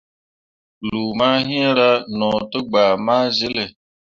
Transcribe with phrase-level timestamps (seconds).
[0.89, 3.65] Lu mah hiŋra mo tegbah ma zele.